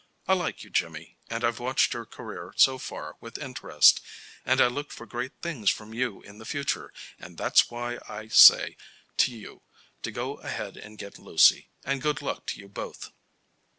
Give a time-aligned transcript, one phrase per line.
[0.27, 4.01] I like you, Jimmy, and I've watched your career so far with interest,
[4.43, 8.27] and I look for great things from you in the future, and that's why I
[8.29, 8.77] say
[9.17, 9.61] to you
[10.01, 13.11] to go ahead and get Lucy, and good luck to you both."